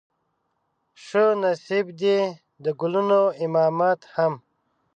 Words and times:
شه 1.05 1.23
نصيب 1.41 1.87
دې 2.01 2.19
د 2.63 2.65
ګلونو 2.79 3.21
امامت 3.43 3.99
هم 4.13 4.33